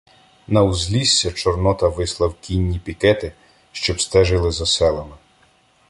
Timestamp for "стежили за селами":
4.01-5.15